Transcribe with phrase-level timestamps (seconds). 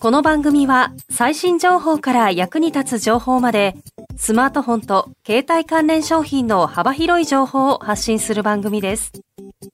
[0.00, 3.76] この番組は最新情報から役に立つ情報まで
[4.16, 9.12] スマートフォンと携帯関連商品の幅広い情報を発信する番組です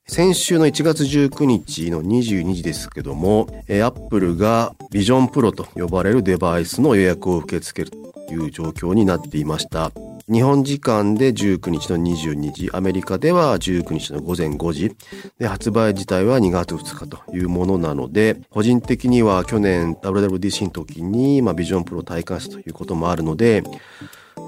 [0.08, 9.92] 先週の1月19日の22時ですけども、アップルがビジョンプロと呼ばれるデバイスの予約を受け付けるという状況になっていました。
[10.28, 14.96] 日本時間で19日の22時、アメリカでは19日の午前5時、
[15.38, 23.62] で発売自体は2月2日というものなので、個人的には去年 WWDC の時に、まあ、ビジョンプロ体感したということもあるので、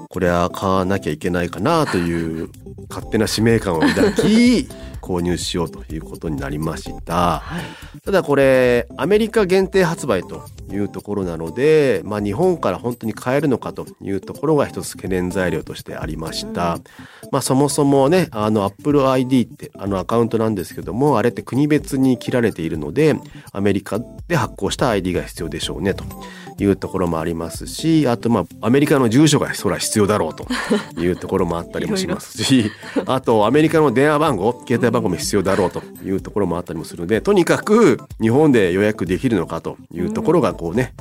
[0.09, 2.49] これは買わなきゃいけないかなという
[2.89, 4.67] 勝手な使命感を抱き、
[5.01, 7.39] 購入しようということになりました。
[7.39, 7.61] は
[7.95, 16.75] い、ただこれ、アメリカ限定発売というところなので、まあ日本から本当に買えるのかというところが一つ懸念材料としてありました。
[16.75, 16.83] うん、
[17.31, 23.15] まあそもそもね、あの Apple ID ってあのアカウントなんですけども、あれって国別に切られているので、
[23.51, 26.03] アメリカで発行した ID が必要でしょうねと。
[26.63, 30.47] いうところもありますしあとまあアメリカの住所がそら必要だろうと
[30.99, 32.71] いうところもあったりもしますし
[33.05, 40.93] あとアメリカの電話番号携帯番号も必要だろうというところもあったりもするのでとにかく日本で予約できるのかというところがこうね、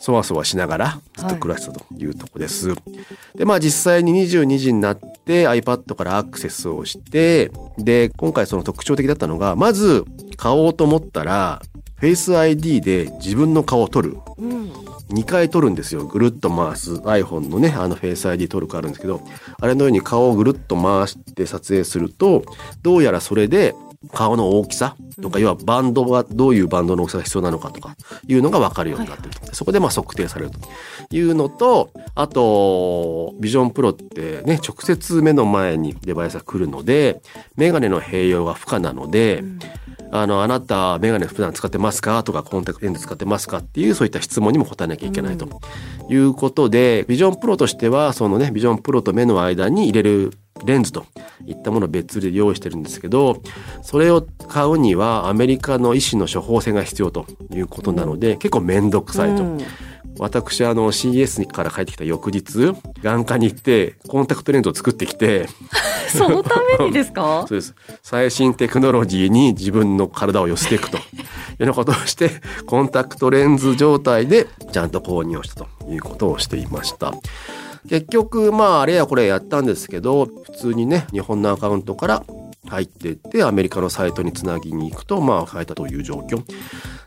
[0.00, 2.70] そわそわしながらずっと暮らしたというとこです。
[2.70, 2.76] は
[3.34, 10.04] い、で、まあ実際に22時になって iPad からアクセスをして、で、今回その特徴的だったのが、まず
[10.36, 11.62] 買おうと思ったら、
[12.00, 14.18] Face ID で自分の顔を撮る。
[14.36, 14.72] うん、
[15.08, 16.04] 2回撮るんですよ。
[16.04, 19.22] ぐるっと回す iPhone のね、あのフェイス ID 撮るかあるんですけど、
[19.58, 22.44] あれのように顔をぐるっと回して撮影すると、
[22.82, 23.74] どうやらそれで
[24.12, 24.96] 顔の大きさ？
[25.20, 29.54] とか、要はバンドがどういうバンドの大きさが必要なのかとかいうのが分かるようになってると。
[29.54, 30.58] そこでまあ測定されると
[31.14, 37.20] いうのと、あと、ビジョンプロってね、直接目の前にデバイスが来るので、
[37.56, 39.58] メガネの併用が不可なので、うん。
[40.10, 42.22] あの、あなた、メガネ普段使ってますか？
[42.22, 43.58] とか、コンタクトレンズ使ってますか？
[43.58, 45.46] っていう、そういった質問にも答えなきゃいけないと
[46.08, 50.32] いうことで、ビジョンプロとしては、そのね、ビジョンプロと目の間に入れる
[50.64, 51.06] レンズと
[51.46, 53.42] いったものを別で用意してるんですけど、
[53.82, 59.44] それを買うにはアメリカの医師の処方箋が必要ということなので、結構めんどくさいと。
[60.20, 65.46] 私あの CS から帰ってきた翌日眼科に行ってコンタクトレンズを作ってきて
[66.10, 67.44] そのためにですか？
[67.48, 67.72] そうです。
[68.02, 70.96] 最新テクノロジーに自分の体を寄せていくと。
[70.96, 71.04] いうよ
[71.60, 72.30] うなことをして
[72.66, 77.12] コンタクトレンズ状態でちゃんと購入をしたということをしていました
[77.88, 82.24] 結局まああれやこれやったんですけど普通にね日本のアカウントから
[82.66, 86.42] 入っていってアメリカのサイトにつなぎに行くとまあ変えたという状況。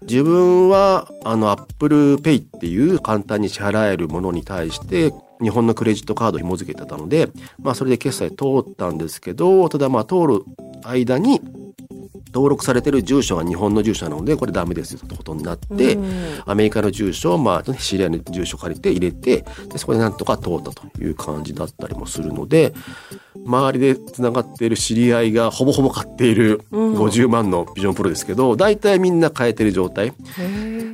[0.02, 10.44] 自分はあの Apple Pay っていう簡単に支払えるものに対して日本のクレジットカード紐付けてたので、まあそれで決済通ったんですけど、ただまあ通る
[10.84, 11.42] 間に
[12.34, 15.98] 登録されてる住所が日本の住所なのでこれダメですよってことになって、
[16.46, 22.74] アメリカの住所をまあ知り合いの住所借りて入れてでそこでなんとか通ったという感じだったりもするので
[23.46, 30.14] 周りでつながっている知り合いがほぼほぼ買っている50万のビジョンプロですけど大体みんな買えてる状態。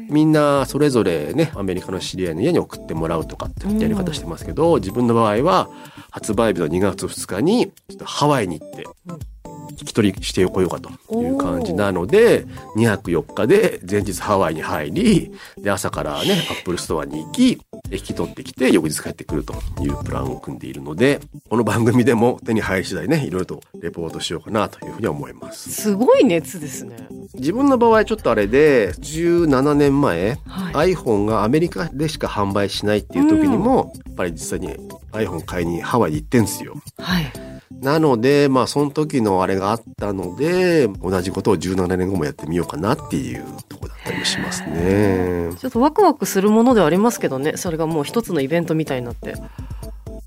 [0.10, 5.70] みんなそれぞれねアメリカの知り合いの家に送ってもらうとかってやり方してますけど自分の場合は
[6.12, 7.74] 発売日の2月2日に
[8.06, 8.86] ハワイに行って。
[9.10, 9.37] 引き
[9.86, 12.46] 取りしてこようかという感じなので
[12.76, 17.60] 2泊4日で前日ハワイに入りで朝からね Apple Store に行き
[17.92, 25.72] 引き取ってきて翌日帰ってくるというプランを組んでいるのでこの番組でも手に入り次第ねいろいろとレポートしようかなというふうに思います。
[25.72, 27.08] すごい熱ですね。
[27.36, 34.76] 自分の場合ちょっとあれで17年前、はい、iPhone がアメリカでしか販売しないっていう時にも、やっぱり実際に
[35.12, 36.76] iPhone 買いにハワイに行ってんすよ。
[36.98, 45.52] はいなので、まあ、その時のあれがあったので、同じことを17年後もやってみようかなっていうとこだったりもしますね。
[45.60, 49.36] ちょっとワクワクするものではありますけどね、それがもう一つのイベントみたいになって。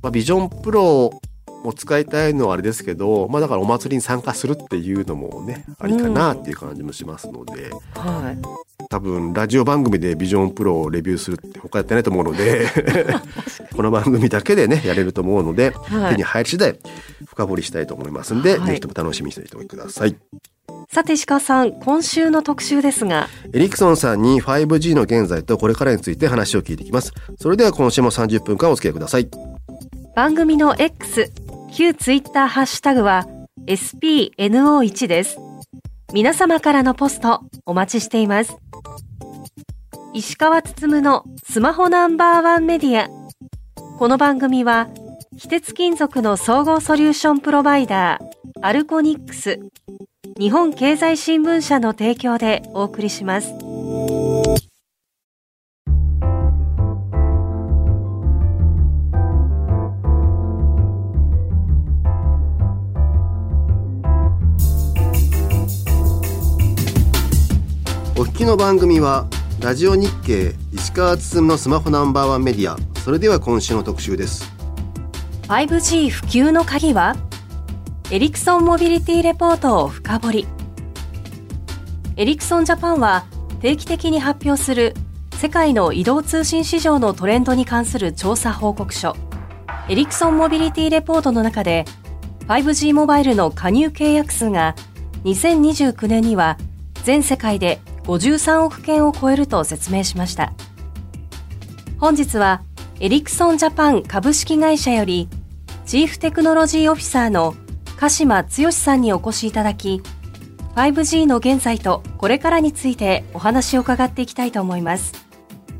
[0.02, 1.20] まあ、ビジョンプロ
[1.62, 8.69] も使いたいのはあれですけど、まあだからお祭りに参加するっていうのもね、ありかなっていう感じもしますので、うん、はい。
[8.90, 12.66] 多分ラジオ番組でビジョンプロをレビューするって他やってないと思うので
[13.72, 16.76] この番組だけでねやれると思うので、はい、手に入り次第
[17.24, 20.16] 深掘りしたいと思いますんで、はい、ぜひとも楽しみにしておいてください。
[20.92, 23.28] さて石川さん、今週の特集ですが。
[23.52, 27.12] エリクソンさんに 5G の現在とこれからについて話を聞いていきます。
[27.38, 29.28] それでは今週も30分間お付き合いください。
[30.16, 31.30] 番組の X、
[31.72, 33.24] 旧 Twitter ハッシュタグは
[33.68, 35.38] SPNO1 です。
[36.12, 38.56] 皆様からのポストお待ちしています。
[40.12, 43.08] 石川つつむのスマホナンバーワンメディア。
[43.98, 44.88] この番組は、
[45.36, 48.24] 非鉄金属の総合ソリューションプロバイダー、
[48.60, 49.60] アルコニックス、
[50.38, 53.69] 日本経済新聞社の提供でお送りします。
[68.40, 69.28] お聞きの番組は
[69.60, 74.50] ラジオ日経石川進のスマホナンバーワンメディアそれでは今週の特集です。
[75.42, 77.16] 5G 普及の鍵は
[78.10, 80.46] エリクソンモビリティレポートを深掘り。
[82.16, 83.26] エリクソンジャパンは
[83.60, 84.94] 定期的に発表する
[85.34, 89.14] 世界の移動通信市場のトレンドに関する調査報告書
[89.90, 91.84] エリクソンモビリティレポートの中で
[92.48, 94.76] 5G モバイルの加入契約数が
[95.24, 96.56] 2029年には
[97.04, 100.52] 全世界で53億件を超えると説明しました。
[101.98, 102.62] 本日は
[102.98, 105.28] エリクソンジャパン株式会社より
[105.86, 107.54] チーフテクノロジーオフィサーの
[107.96, 110.02] 鹿島剛さんにお越しいただき
[110.74, 115.12] 5G の現在とこれからについてお話を伺っていきたいと思います。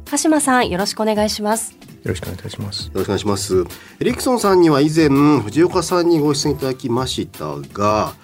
[0.04, 1.72] 鹿島さんよろしくお願いします。
[1.72, 2.86] よろしくお願いいたします。
[2.86, 3.64] よろしくお願いします。
[4.00, 5.08] エリクソンさんには以前
[5.40, 8.14] 藤岡さんにご出演いただきましたが、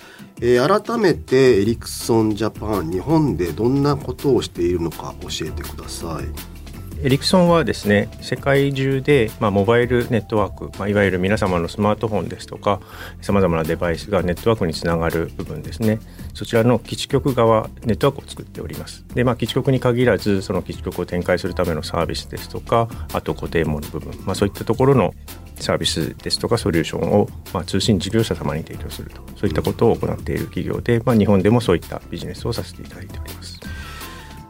[0.41, 6.56] えー、改めてエリクソンジャパン日本でどんなことをしているのか教えてください。
[7.03, 12.81] エリクソンはですね世界中で、まあ、モバイルネットワーク、まあ、いわゆる皆様のスマートフォンですとか
[13.21, 16.01] さまざまなデバイスがネットワークにつながる部分ですね。
[16.35, 19.05] そちらの基地局側ネットワークを作っております。
[19.15, 25.15] で、まあ、基地局に限らずその基地局を展開するためのサービスですとかあと固定網の部分、まあ、そういったところの
[25.61, 29.21] サービスですとかソリューションを、まあ、通信事業者様に提供すると。
[29.37, 33.56] そういったことを行っている企業で、まあ、日本でもそういったビジネスをさせていただいております。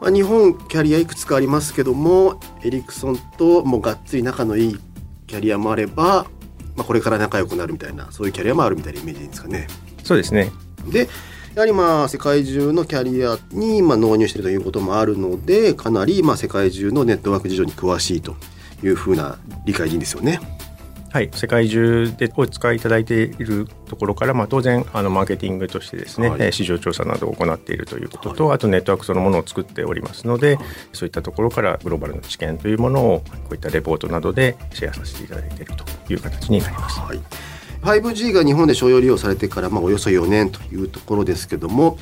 [0.00, 4.78] まあ、日本キャリアいくつかありますけどもエリクソンともうがっつり仲のいい
[5.26, 6.26] キャリアもあれば、
[6.76, 9.69] まあ、これから仲良くなるみたいなそういうキャリアもあるみたいなイメージですかね。
[10.04, 10.52] そうですね
[10.88, 11.08] で
[11.54, 18.37] やはりまあ世界中のキャリアにまあ納入しているということもあるのでかなりまあ世界中のネットワーク事情に詳しいと
[18.84, 20.38] いうふうな理解でいいんですよね。
[21.17, 37.01] はい、世界中でお使いいただいているところから、まあ、当然あのマーケティングとしてですね、はい、市場調査などを行っているということと、はい、あとネットワークそのものを作っておりますので、はい、そういったところからグローバルの知見というものをこういったレポートなどでシェアさせていただいているという形になります。
[37.01, 37.21] はい。
[37.81, 41.99] 5G が日本で商用利用されてから、まあ、およそ4年というところですけども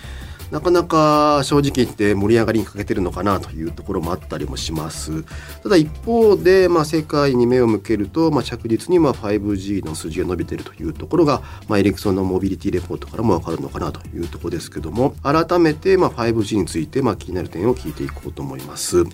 [0.51, 5.25] なかなか正直言って盛り上がりに欠けてるのかなというところもあったりもします。
[5.63, 19.05] ただ一方で、まあ、世界に目を向けると、まあ、着実にま 5G の数字が伸びているというところが、まあ、エリクソンのモビリティレポートからもわかるのかなというところですけども改めてまあ 5G についてまあ気になる点を聞いていこうと思います。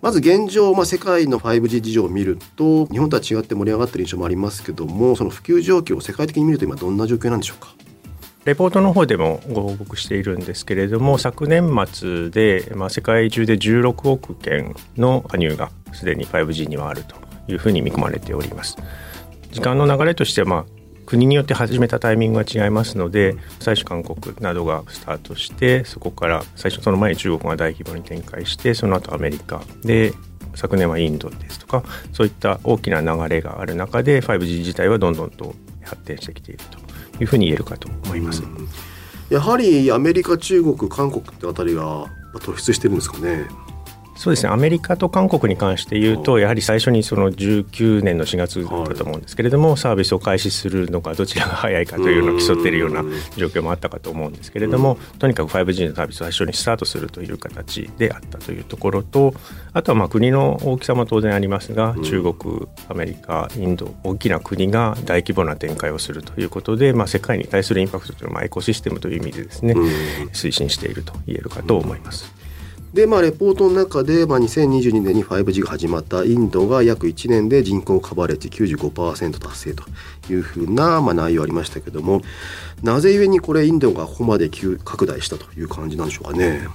[0.00, 7.72] まず現状、まあ、世界の 5G 事情を見ると日本とは違って盛り上がってる印象もありますけどもその普及状況を世界的に見ると今どんな状況なんでしょうか？
[8.44, 17.14] レポートの方でもご報告しているんですけれども昨年末で、まあ、世界中で16億件の加入がすでに 5G にはあると
[17.46, 18.76] いうふうに見込まれております。
[19.52, 20.64] 時間の流れとしては、まあ、
[21.06, 29.62] 国によって始めたタイミングが違いますので最初韓国などがスタートしてそこから最初その前に中国が大規模に展開してその後アメリカ。
[29.82, 30.12] で
[30.54, 36.81] 昨年はインドですとかそういった大きな流れがある中で 5G 自体はどんどんと発展してきていると
[37.22, 38.42] いうふうに言えるかと思います。
[39.30, 43.46] やはりアメリカ、中国、韓国ってあたりが突出してるんですかね。
[44.22, 44.52] そうですね。
[44.52, 53.02] アメリカと韓国に関して言うとやはり最初にその19年の4月だったと思うんですけれども、サービスを開始するのかどちらが早いかというのを競っているような
[53.36, 59.34] 状況もあったかと思うんですけれども、とにかく 5G のサービスを最初にスタートするという形であったというところと
[59.72, 69.74] あとはまあ国の大きさも当然ありますが、中国アメリカインド大きな国が大規模な展開をするということで、まあ、世界に対するインパクトというのはエコシステムという意味でですね、
[70.32, 72.41] 推進していると言えるかと思います。
[72.92, 79.84] で、まあ、レポートの中で、まあ、2022年に 5G が始まったインドが約1年で人口カバレッジ95%達成と
[80.30, 82.20] いうふうな、まあ、内容ありましたけども
[82.82, 86.68] なぜゆえにこれインドがここまで急拡大したという感じなんでしょうかね。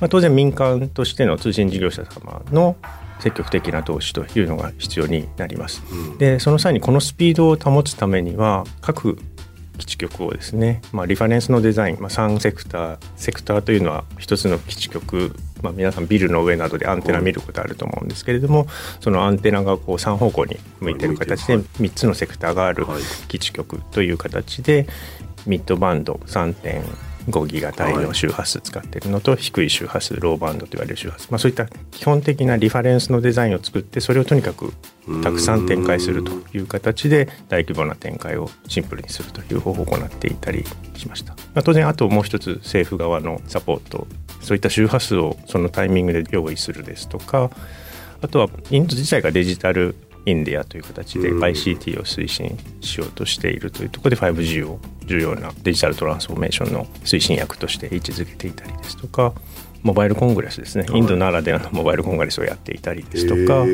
[0.00, 2.76] まあ、当然民間としての通信事業者様の
[3.20, 5.82] 積極的な投資というのが必要になります。
[5.90, 9.18] うん、でその際にこのスピードを保つためには各
[9.78, 18.66] 基地局をですね、まあ、リファレンスのデザイン、まあ、3セクターセクターというのは1つの基地局、まあ、皆さんビルの上などでアンテナ見ることあると思うんですけれども
[19.00, 22.86] そのアンテナがこう3方向に向いてる形で3つのセクターがある
[23.28, 24.86] 基地局という形で
[25.46, 34.72] ミッドバンド3.5 5ギガ帯の周波数使ってるのと低い周波数ローバンドと言われる周波数、まあ、そういった基本的なリファレンスのデザインを作ってそれをとにかく
[35.22, 40.64] たくさん展開するという形で大規模な展開をシンプルにするという方法を行っていたり
[40.96, 44.06] しました、まあ、当然あともう一つ政府側のサポート
[44.40, 47.50] そういった周波数をそのタイミングで用意するですとか
[48.20, 59.34] あとはインド自体がデジタルインディアという形で ICT を推進しようとしているというところで 5G を重要なデジタルトランスフォーメーションの推進役として位置づけていたりですとか
[59.82, 60.86] モバイルコングレスですね。
[60.94, 63.66] インドならではのモバイルコングレスをやっていたりですとか、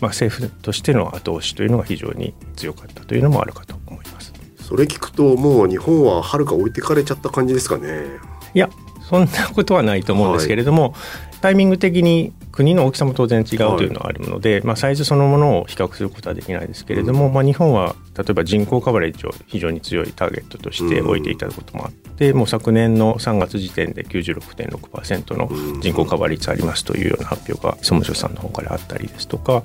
[0.00, 4.32] まあ、政府としての後押しというのが非常に強かったというのもあるかと思います。
[4.58, 8.06] それ聞くともう日本ははるか置いてかれちゃった感じですかね。
[8.54, 8.70] いや
[9.10, 10.92] そんなことはないと思うんですけれども、はい、
[11.40, 29.64] タイミング的に国の大きさも当然違うというのはあるので、はい、まあ、サイズそのものを比較することはできないですけれども、うん、まあ、日本は例えば人口カバレッジを非常に強いターゲットとして置いていたこともあって、うん、もう昨年の3月時点で96.6%の人口カバー率ありますというような発表が総務省さんの方からあったりですとか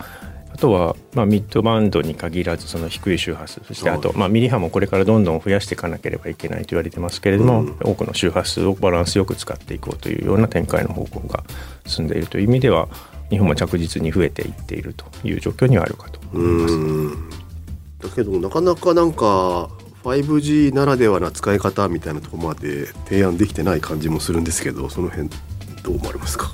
[0.55, 11.43] あとは、まあ、ミッドバンドに限らずその低い周波数そしてあと、まあ、ミリ波もこれからどんどん増やしていかなければいけないと言われてますけれども、うん、多くの周波数をバランスよく使っていこうというような展開の方向が
[11.85, 12.87] 進んでいるという意味では
[13.29, 18.07] 日本も着実に増えていっているという状況にはあるかと思います。
[18.07, 19.69] だけどなかなかなんか
[20.05, 25.27] 5G ならではな使い方みたいなところまで提案できてない感じもするんですけどその辺
[25.83, 26.53] どう思われますか？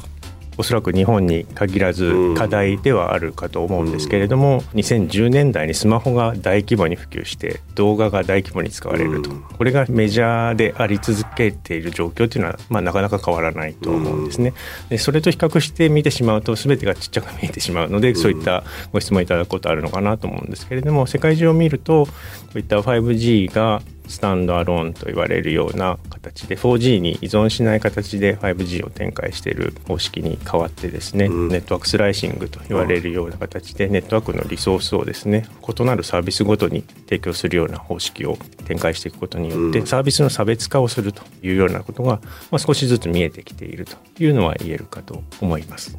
[0.58, 14.54] おそらく日本に限らず課題ではあるかと思うんですけれども、うん、2010年代にスマホが大規模に普及して動画が大規模に使われると、うん、これがメジャーであり続けている状況というのは、まあ、なかなか変わらないと思うんですね。
[14.90, 22.12] でそれと比較して見てしまうと全てがちっちゃく見えてしまうので、そういったご質問いただくことあるのかなと思うんですけれども世界中を見るとこ
[22.56, 23.82] ういった 5G が
[24.12, 45.98] スタンドアローンと言われるような形で 4G に依存しない形で 5G を展開している方式に変わってですね、うん、ネットワークスライシングと言われるような形でネットワークのリソースをですね異なるサービスごとに提供するような方式を展開していくことによって、サービスの差別化をするというようなことが、まあ、少しずつ見えてきているというのは言えるかと思います。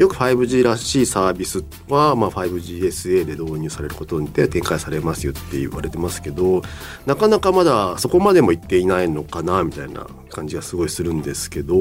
[0.00, 6.62] よく 5G らしいサービスは、まあ、5GSA で導入されることにて展開されますよって言われてますけど
[7.04, 11.76] なかなかまだそこまでも行っていないのかなみたいな感じがすごいするんですけど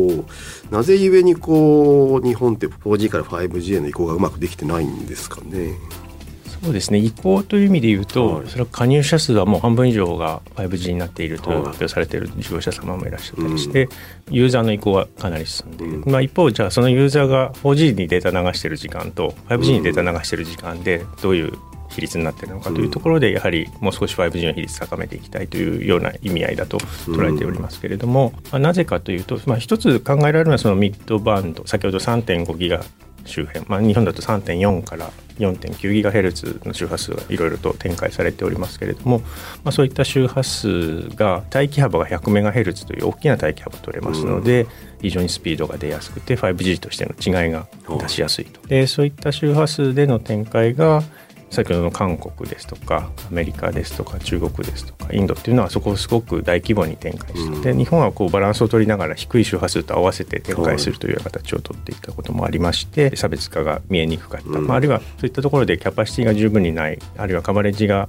[0.69, 5.77] なぜゆえにこう日本って 4G から 5G への移行がうまくできてないんですかね。
[6.63, 6.99] そうですね。
[6.99, 13.87] 移行という意味で言うと、はい、それは加入者数はもう半分以上が 5G になっていると発表されている事業者様もいらっしゃったりして、
[14.29, 21.53] ユーザーの移行はかなり進んでいる、まあ、一方じゃあそのユーザーが 4G にデータ流している時間と 5G にデータ流している時間でどういう
[21.89, 31.65] 比率になっているのかというところでやはりもう少し 5G の比率高めていきたいというような意味合いだと捉えておりますけれども、まあ、なぜかというと、まあ、一つ考えられるのはそのミッドバンド。
[31.67, 32.83] 先ほど3.5ギガ
[33.25, 39.19] 周辺、まあ、日本だと3.4から4.9ギガヘルツの周波数がいろいろと展開されておりますけれども、
[39.63, 44.67] まあ、そういった周波数が帯域幅が100メガヘルツという大きな帯域幅取れますので、
[45.01, 47.67] 非常にスピードが出やすくて 5G としての違いが
[47.99, 48.65] 出しやすいと。
[48.67, 51.03] でそういった周波数での展開が
[51.49, 68.07] 先ほどの韓国ですとかアメリカですとか中国ですとかインドっていうのはそこをすごく大規模に展開して、うん、日本はこうバランスを取りながら低い周波数と合わせて展開するという形を取っていったこともありまして差別化が見えにくかった、うん、まあ、あるいはそういったところでキャパシティが十分にないあるいはカバレッジが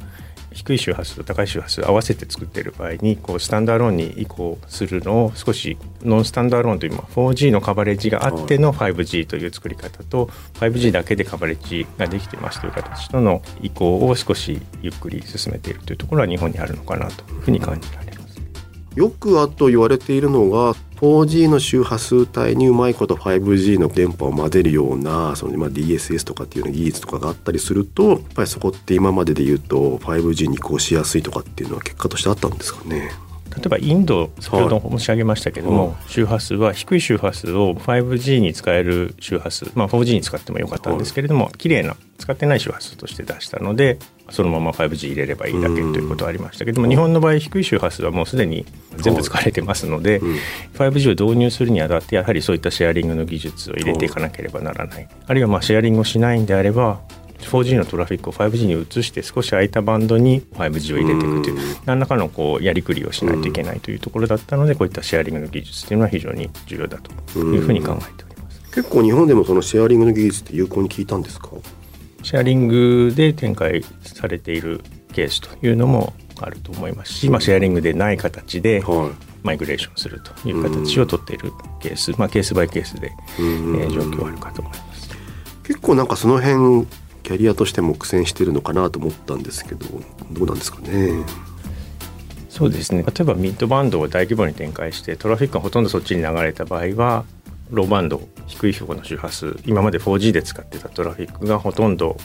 [0.53, 18.41] 低い周波数と高い周波数合わせて作っている場合にこうスタンダーローンに移行するのを少しノンスタンダーローンという 4G のカバレッジがあっての 5G という作り方と 5G だけでカバレッジができてますという形との移行を少しゆっくり進めているというところは日本にあるのかなというふうに感じられます。
[18.97, 33.11] よくあと言われているのが 4G の周波数帯にうまいこと 5G の電波を混ぜるようなそのま DSS とかっていうよう技術とかがあったりするとやっぱりそこって今までで言うと 5G に移行しやすいとかっていうのは結果としてあったんですかね。
[33.57, 43.99] 例えばインド先ほど申し上げましたけども、はい、周波数は低い周波数を 5G に使える周波数、まあ、4G に使ってもよかったんですけれども、はい、綺麗な使ってない周波数として出したので
[44.31, 48.65] そのまま 5G 入れればいいだけということはありましたけども、日本の場合低い周波数はもうすでに
[48.97, 50.21] 全部使われてますので、
[50.75, 57.01] 5G を導入するにあたってやはりそういったシェアリングの技術を入れていかなければならない、あるいはまあシェアリングをしないんであれば
[57.41, 68.61] 4G のトラフィックを 5G に移して少し空いたバンドに 5G を入れていくという何らかのこうやりくりをしないといけないというところだったのでこういったシェアリングの技術というのは非常に重要だというふうに考えております。
[68.73, 71.49] 結構日本でもそのシェアリングの技術って有効に効いたんですか？
[72.23, 74.81] シェアリングで展開されている
[75.13, 78.83] ケースというのもあると思いますし、まあ、シェアリングでない形で
[79.43, 85.11] マイグレーションするという形を取っているケース、まあ、ケースバイケースで、えー、状況はあるかと思います。
[85.65, 86.87] 結構なんかその辺
[87.31, 89.87] キャリアとしても苦戦してるのかなと思ったんですけど
[90.33, 91.25] どうなんですかね。
[92.49, 97.25] そうですね例えばミッドバンドを大規模に展開してトラフィックがほとんどそっちに流れた場合は
[97.71, 102.17] ローバンド低い標高の周波数今まで 4G で使ってたトラフィックがほとんど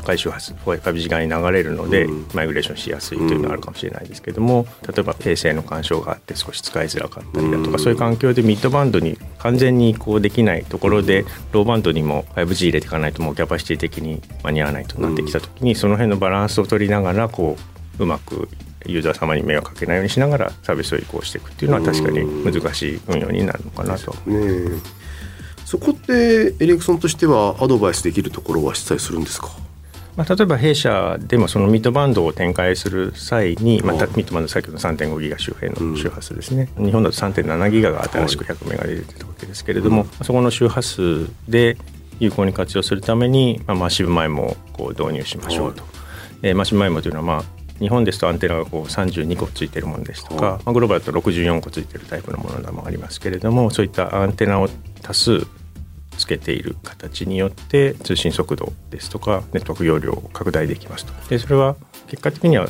[0.00, 17.56] 高い周波数 4G 側に流れるので、マイグレーションしやすいというのがあるかもしれないですけども例えば平成の干渉があって少し使いづらかったりだとか、そういう環境でミッドバンドに完全に移行できないところでローバンドにも 5G 入れていかないともうキャパシティ的に間に合わないとなってきた時に、その辺のバランスを取りながらこ
[17.98, 18.48] ううまく
[18.86, 24.12] ユーザー様に迷惑かけないようにしながらサービスを移行していくっていうのは確かに難しい運用になるのかなと。
[24.26, 24.80] ね
[25.66, 29.50] そこってエリクソンとしてはアドバイスできるところは実際するんですか？
[30.20, 41.78] まあ、例えば弊社でもそのミッドバンドを展開する際に、またミッドバンド先ほど3.5ギガ周辺の周波数ですね、うん、日本だと3.7ギガが新しく100メガで出てたわけですけれども、そこの周波数で
[42.18, 45.84] 有効に活用するために、まあ、マッシブマイモをこう導入しましょうと。
[46.42, 47.44] えー、マッシブマイモというのは、まあ、
[47.78, 54.68] 日本ですとアンテナがこう32個ついてるものですとか、まあ、グローバルだと64個ついてるタイプのものもありますけれどもそういったアンテナを
[55.00, 55.46] 多数
[56.20, 61.12] つけている形によって通信速度ですとかネットワーク容量を拡大できますと。
[61.28, 61.76] でそれは
[62.08, 62.68] 結果的には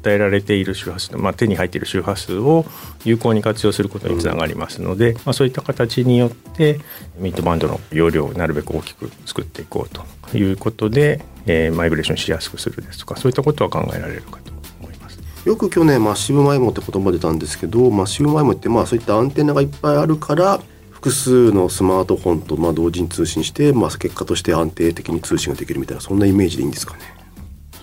[0.00, 2.64] 与えられている周波数、まあ、手に入っている周波数を
[3.04, 6.80] 有効に活用することにつながりますので、まあ、そういった形によって
[7.18, 15.20] ミッドバンドの容量をなるべく大きく作っていこうということで、えー、マイグレーションしやすくするですとかそういったことは考えられるかと思います。
[15.44, 20.60] よく去年マッシブマイモって言葉出たんですけどマッシブマイモってまあそういったアンテナがいっぱいあるから
[21.00, 27.00] 複数のスマートフォンとまあ同時に通信して、まあ、結果として安定的に通信ができるみたいなそんなイメージでいいんですかね。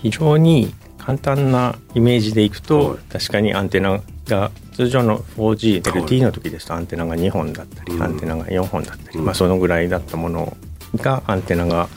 [0.03, 10.56] 非常に簡単なイメージでいくと、はい、確かにアンテナが通常の 4GLTE の時ですとアンテナが2本だったり、はい、アンテナが4本だったり、うん、まあ、そのぐらいだったもの
[10.97, 11.89] がアンテナが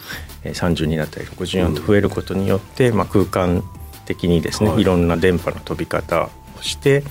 [0.44, 3.62] 32だったり64と増えることによって、うん、まあ、空間
[4.06, 7.04] 的にですね、はい、いろんな電波の飛び方をして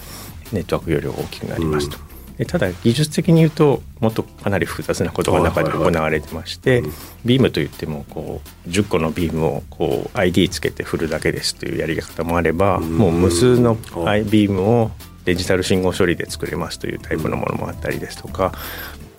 [0.51, 2.08] ネットワーク容量が大きくなりますと。
[2.45, 6.83] ただ技術的に言うともっとかなり複雑なことが中で行われてまして、
[7.25, 14.91] ビームといってもこう10個のビームをこう ID つけて振るだけですというやり方もあれば、もう無数のビームを
[15.25, 18.53] デジタル信号処理で作れますというタイプのものもあったりですとか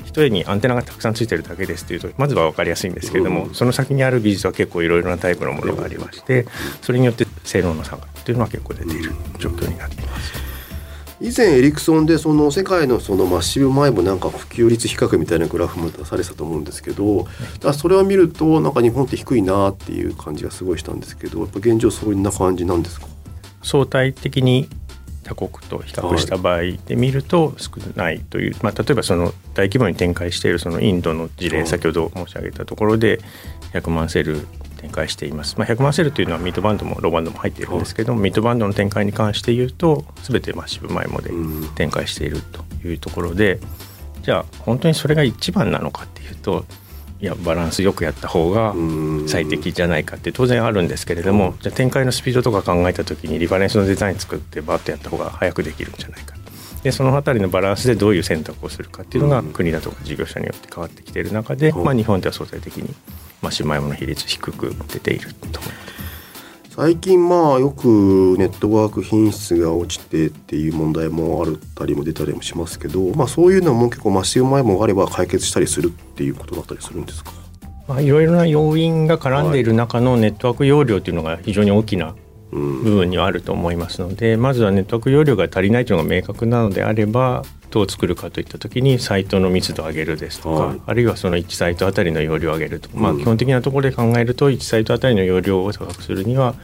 [0.04, 6.46] 一重にアンテナがたくさんついてるだけですというとまずは分かりやすいんですけれども、その先にある技術は結構いろいろなタイプのものがありまして
[6.82, 10.49] それによって性能の差がというのは結構出ている状況になっています。
[11.20, 17.26] 以前エリクソンでその世界のそのマッシブ前もなんか普及率比較みたいなグラフも出されてたと思うんですけど
[17.60, 23.06] だそれを見るとなんか日本って低いなっていう感じがすごいしたんですけどやっぱ現状そういうな感じなんですか？
[23.62, 24.68] 相対的に
[25.22, 33.20] 他国と比較した場合で見ると少ないという、はい、まあ、例えばその大規模に展開しているそのインドの事例、先ほど申し上げたところで
[33.74, 34.46] 100万セル
[34.80, 41.30] 展開しています、まあ、100万セルというのはミッドバンドもローバンドも入っているんですけどミッドバンドの展開に関して言うと全て Massive MIMO で
[41.74, 43.60] 展開しているというところで
[44.22, 46.64] じゃあ本当にそれが一番なのかっていうと
[47.20, 48.74] いやバランスよくやった方が
[49.26, 56.34] 最適じゃないかって当然あるんですけれどもじゃあ展開のスピードとか考えた時にリファレンスのデザイン作ってバッとやった方が早くできるんじゃないか
[56.82, 62.94] でその辺りのバランスでどういう選択をするかっていうのが国だとか事業者によって変わってきている中で、まあ、日本では相対的に
[63.42, 65.78] まあ、シマイモの比率低く出ていると思いま
[66.68, 66.76] す。
[66.76, 77.32] 最近まあよくネットワーク品質が落ちてっていう問題もあったりも出たりもしますけど、まあ、そういうのも結構マシブマイモがあれば解決したりするっていうことだったりするんですか？
[77.88, 82.14] まあ、いろいろな要因が絡んでいる中のネットワーク容量というのが非常に大きな
[82.50, 96.54] 部分にはあると思いますので、まずはネットワーク容量が足りないというのが明確なのであればどう作るかといった時にサイトの密度を上げるですとか、はい、あるいはその1サイトあたりの容量を上げるとか、まあ、基本的なところで考えると1サイトあたりの容量を高くするには、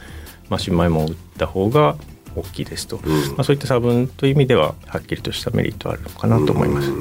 [0.49, 1.95] まあ、新米も打った方が
[2.39, 6.91] 大きいですと、うん、まあ、そういった差分という意味でははっきりとしたメリットあるのかなと思います。
[6.91, 6.97] ね、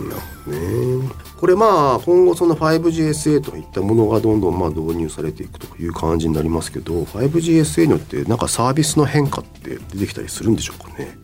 [1.40, 11.18] これまあ今後その 5GSA といったものがどんどんまあ導入されていくという感じになりますけど 5GSA によってなんかサービスの変化って出てきたりするんでしょうかね？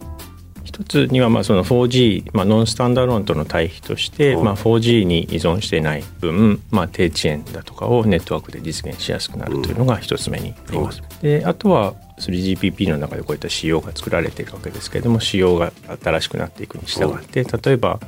[0.73, 11.03] 一つにはまあその 4G、まあ、ノンスタンダーローンとの対比として、まあ、4G に依存していない分、まあ、低遅延だとかをネットワークで実現しやすくなるというのが一つ目にあります。
[11.21, 18.01] であとは 3GPP の中でこういった仕様が作られているわけですけれども仕様が新しくなっていくに従って例えば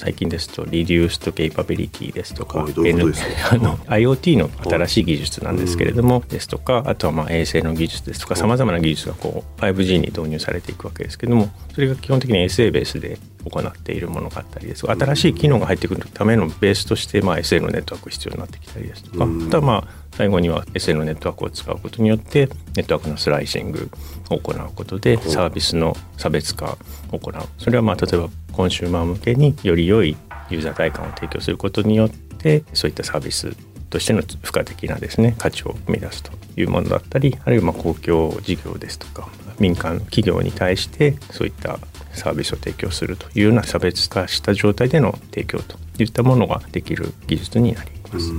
[0.00, 3.12] 最近ですとリデュースとケイパビリティですとか、N、
[3.52, 23.90] あの IoT の新しい技術なんですけれども、ですとかあとはまあ衛星の技術ですとかさまざまな技術がこう 5G に導入されていくわけですけれどもそれが基本的に SA ベースで行っているものがあったりです新しい機能が入ってくるためのベースとしてまあのネットワーク必要になってきたりですとか、あとはまあ最後にはのネットワークを使うことによってネットワークのスライシング
[24.28, 26.76] を行うことでサービスの差別化
[27.10, 27.34] を行う。
[27.58, 30.16] それはまあ例えばコンシューマー向けにより良い
[30.50, 33.56] ユーザー体感を提供することによってそういったサービス
[33.90, 41.78] としての付加的なですね価値を生み出すというものだったりあるいはま公共事業ですとか民間企業に対してそういった
[42.20, 48.32] サービスを提供するというような差別化した状態での提供といったものができる技術になります。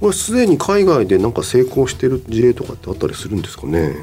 [0.00, 3.94] これすでに海外でなんか成功している事例とかってあったりするんですかね？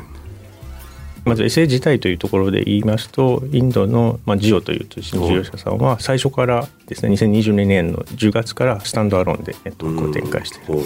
[1.26, 10.82] まず SA 自体というところで言いますとインドの、まあ、ジオという通信事業者さんは最初からですね2022年の10月からスタンドアローンでネットワークを展開している。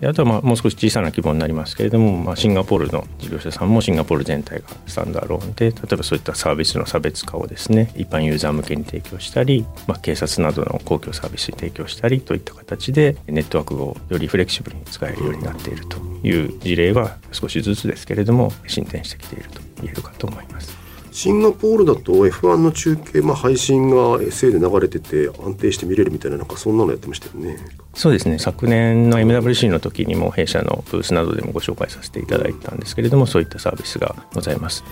[0.00, 20.79] であとはまあもう少し小さな規模になりますけれども、まあ、シンガポールの事業者さんもシンガポール全体がスタンダーローンで例えばそういったサービスの差別化をですね一般ユーザー向けに提供したり、まあ、警察などの公共サービスに提供したりといった形でネットワークをよりフレキシブルに使えるようになっているという事例は少しずつですけれども進展してきていると言えるかと思います。
[21.12, 27.58] シンガポールだと F1 の中継、まあ、配信が SA で流れてて安定して見れるみたいななんかそんなのやってましたよね。
[27.94, 28.38] そうですね。
[28.38, 34.84] 昨年の MWC の時にも弊社のブースなどでもご紹介させていただいたんですけれどもそういったサービスがございます。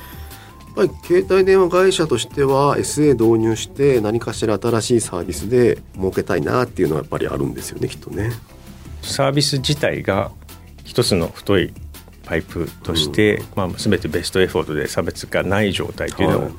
[0.77, 8.33] やっぱり携帯電話会社としては SA 導入して何かしら新しいサービスで儲けたいなっていうのはやっぱりあるんですよねきっとね。
[9.03, 10.31] サービス自体が
[10.85, 11.73] 一つの太い
[12.29, 16.51] パイプとして、うん、まあ、全てベストエフォートで差別がない状態というのは、は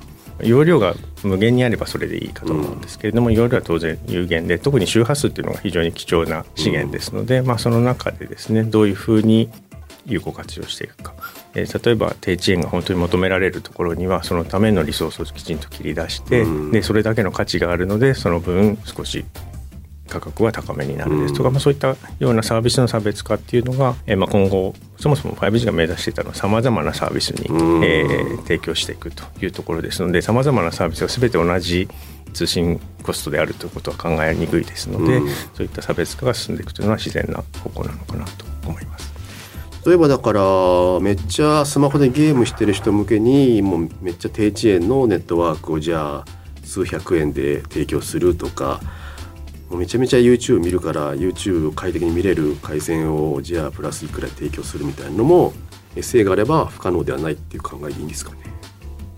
[0.42, 9.50] い、容量が無限にあればそれでいいかと思うんですけれども、うん、容量は当然有限で特に周波数っていうのが非常に貴重な資源ですので、うん、まあ、その中でですねどういうふうに
[10.08, 11.14] 有効活用していくか、
[11.54, 19.24] えー、例えば低遅延が本当に求められるところにはそのためのリソースをきちんと切り出して、でそれだけの価値があるのでその分少し
[20.10, 27.46] 価格は高めになるですとか、まあ、そういったようなサービスの差別化っていうのが、えー、まあ今後そもそも 5G が目指していたのはさまざまなサービスに、
[27.86, 31.88] えー、提供していくというところですのでさまざまなサービスが全て同じ
[32.34, 35.20] 通信コストであるということは考えにくいですので、
[35.56, 39.12] そういった差別化が進んでいくというのは自然な方向なのかなと思います。
[39.86, 40.42] 例えばだから
[41.00, 46.26] めっちゃスマホでゲームしてる人向けにもうめっちゃ低遅延のネットワークをじゃあ
[46.64, 48.82] 数百円で提供するとか
[49.72, 55.54] めちゃめちゃ YouTube 見るから YouTube を快適に見れる回線をじゃあプラスいくら提供するみたいなのも
[55.96, 58.38] SA があれば不可能ではないっていう考えでいいんですかね。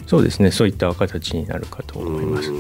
[0.08, 0.52] そうですね。
[0.52, 2.52] そういった形になるかと思います。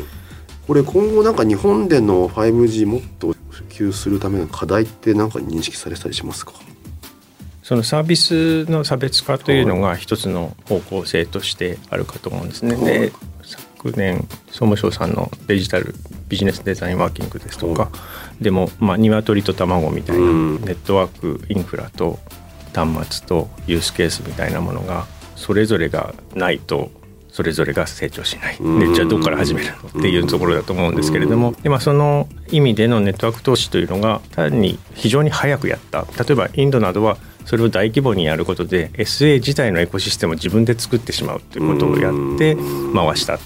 [0.67, 6.54] これ今後なんか日本での 5G もっと普及するための課題って何か認識されたりしますか？
[7.63, 12.75] そのサービスの差別化というのが一つの方向性としてあるかと思うんですね。
[12.75, 13.12] で
[13.84, 15.96] 昨年総務省さんのデジタル
[16.30, 17.89] ビジネスデザインワーキングですとか、
[18.39, 20.28] でも、まあ、鶏と卵みたいなネ
[20.74, 22.20] ットワークインフラと
[22.76, 26.91] 端末とユースケースみたいなものがそれぞれがないと
[27.30, 28.58] それぞれが成長しない。
[28.58, 29.89] でじゃあどこから始めるの？
[29.89, 36.06] っていうところだと思うんですけれどもで、まあ、その意味でのネットワーク投資というのが単に非常に早くやった。
[36.24, 42.56] 例えばインドなどはそれを大規模にやることで SA 自体のエコシステムを自分で作ってしまうということをやって
[42.93, 43.39] 回した。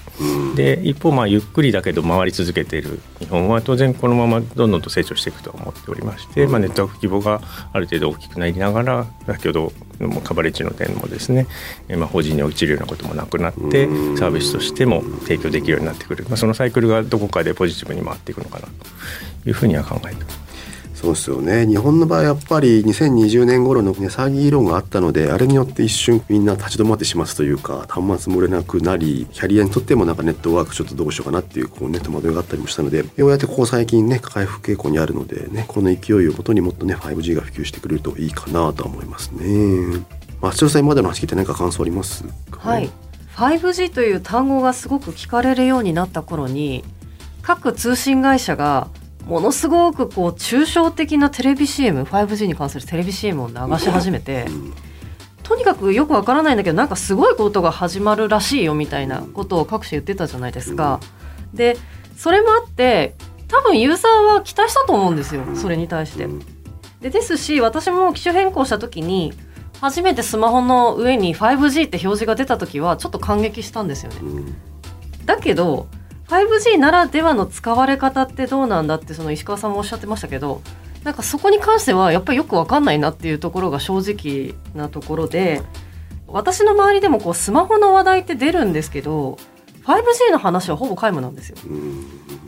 [0.56, 3.00] で一方まあゆっくりだけど回り続けている。
[3.20, 7.42] 日本は当然このままどんどんと成長していくと思っておりまして、まあ、ネットワーク規模が
[7.74, 11.48] ある程度大きくなりながら先ほどのカバレッジの点もですね、
[11.90, 20.45] まあ、法人に落ちるようなこともなくなってサービスとしても提供できるようになってくる、まあ、そのサイクルがどこかでポジティブに回っていくのかなというふうには考えています。
[21.06, 21.68] そうですよね。
[21.68, 40.04] 日本の場合やっぱり2020年頃の値下げ議論があったのであれによって一瞬みんな立ち止まってしますというか端末も売れなくなりキャリアにとってもなんかネットワークちょっとどうしようかなっていうこうね戸惑いがあったりもしたのでようやってここ最近ね回復傾向にあるのでねこの勢いをもとにもっとね 5G が普及してくれるといいかなと思いますね。
[40.42, 42.90] 松代さん今までの話聞いて何か感想ありますか、はい。
[43.36, 46.84] 5G という単語がすごく聞かれるようになった頃に
[47.42, 48.88] 各通信会社が
[49.26, 54.46] ものすごくこう抽象的なテレビ CM5G に関するテレビ CM を流し始めて
[55.44, 61.00] とにかくよくわからないんだけどなんかすごいことが始まるらしいよみたいなことを各社言ってたじゃないですか。
[61.54, 61.78] で
[62.18, 63.16] それもあって
[63.48, 66.28] 多分ユーザーは期待したと思うんですよそれに対して。
[67.02, 69.34] でですし私も機種変更した時に
[69.82, 74.20] 初めてスマホの上に 5G って表示が出た時はちょっと感激したんですよね。
[75.26, 75.88] だけど
[76.28, 80.62] 5G ならではの使われ方ってどうなんだってその石川さんもおっしゃってましたけど
[81.04, 85.62] なんかそこに関してはやっぱりよく分かんないなっていうところが正直なところで
[86.28, 89.38] 私の周りでもこうスマホの話題って出るんですけど
[89.84, 91.58] 5G の話はほぼ皆無なんですよ。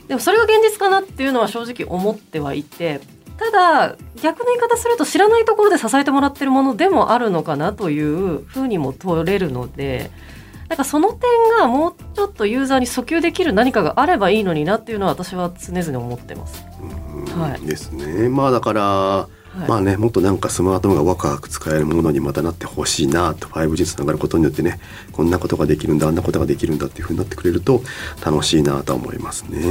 [0.08, 3.00] でもそれが現実かなっていうのは正直思ってはいて
[3.38, 10.10] ただ逆の言い方すると知らないところで支えてもらってるものでもあるのかなというふうにも取れるので。
[10.70, 11.22] なんかその点
[11.60, 16.66] がもうちょっとユーザーに訴求できる何かがあればいいのになっていうのは私は常々思ってます。
[17.38, 18.30] はい、ですね。
[18.30, 19.30] まあだから、は
[19.66, 24.80] い、まあねもっとなんかスマートフォンが若く使えるものにまたなってほしいなと 5G つながることによってね
[25.14, 27.82] こんなことができるんだあんなことができるんだっていうふうになってくれると
[28.26, 29.62] 楽しいなと思いますね。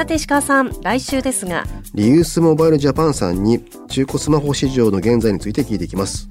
[0.00, 1.66] さて石川さん、来週ですが。
[1.92, 6.26] リユースモバイルジャパンさんに中古スマホ市場の現在について聞いていきます。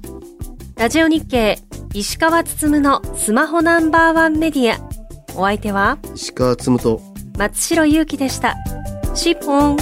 [0.74, 1.56] ラジオ日経
[1.94, 4.80] 石川つつむのスマホナンバーワンメディア。
[5.38, 5.98] お相手は？
[6.16, 7.00] 石川つむと。
[7.38, 8.56] 松代ゆうきでした。
[9.14, 9.76] シッポン